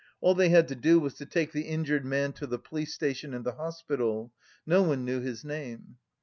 [0.19, 3.35] All they had to do was to take the injured man to the police station
[3.35, 4.33] and the hospital.
[4.65, 5.97] No one knew his name.